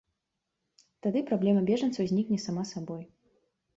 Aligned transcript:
Тады 1.05 1.21
праблема 1.31 1.61
бежанцаў 1.69 2.03
знікне 2.13 2.37
сама 2.49 2.63
сабой. 2.75 3.03